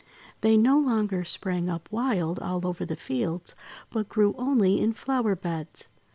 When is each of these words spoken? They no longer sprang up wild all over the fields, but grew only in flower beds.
They 0.41 0.57
no 0.57 0.79
longer 0.79 1.23
sprang 1.23 1.69
up 1.69 1.87
wild 1.91 2.39
all 2.39 2.65
over 2.65 2.85
the 2.85 2.95
fields, 2.95 3.53
but 3.91 4.09
grew 4.09 4.33
only 4.35 4.81
in 4.81 4.93
flower 4.93 5.35
beds. 5.35 5.89